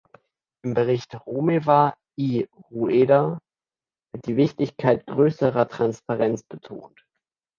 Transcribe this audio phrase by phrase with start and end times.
[0.65, 3.37] Im Bericht Romeva i Rueda
[4.11, 7.05] wird die Wichtigkeit größerer Transparenz betont.